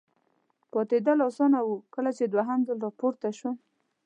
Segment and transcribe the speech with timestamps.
[0.71, 3.55] پاتېدل اسانه و، کله چې دوهم ځل را پورته شوم.